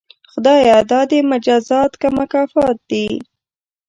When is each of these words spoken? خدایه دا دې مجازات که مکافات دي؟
خدایه 0.31 0.77
دا 0.91 1.01
دې 1.11 1.19
مجازات 1.31 1.91
که 2.01 2.07
مکافات 2.17 2.77
دي؟ 2.89 3.07